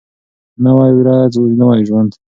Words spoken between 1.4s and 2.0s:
نوی